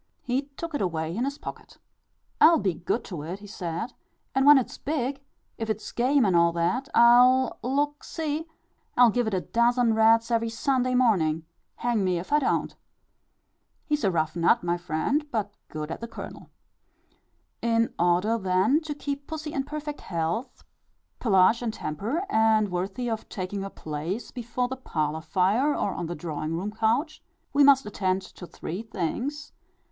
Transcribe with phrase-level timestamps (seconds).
[0.23, 1.77] He took it away in his pocket.
[2.41, 3.93] "I'll be good to it," he said;
[4.33, 5.21] "and when it's big,
[5.59, 8.47] if it's game and all that, I'll look, see
[8.97, 11.45] I'll give it a dozen rats every Sunday morning,
[11.75, 12.75] hang me if I don't."
[13.85, 16.49] He is a rough nut, my friend; but good at the kernel.
[17.61, 20.63] In order, then, to keep pussy in perfect health,
[21.19, 26.07] pelage, and temper, and worthy of taking her place before the parlour fire, or on
[26.07, 27.21] the drawing room couch,
[27.53, 29.51] we must attend to three things, viz.